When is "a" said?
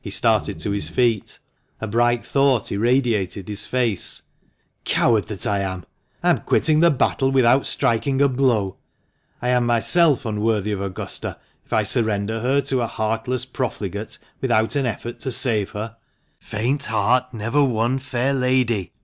1.78-1.86, 8.22-8.30, 12.80-12.86